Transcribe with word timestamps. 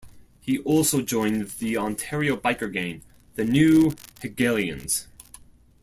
He 0.39 0.57
also 0.57 1.03
joined 1.03 1.47
the 1.59 1.77
Ontario 1.77 2.35
biker 2.35 2.73
gang 2.73 3.03
The 3.35 3.45
New 3.45 3.93
Hegelians. 4.19 5.05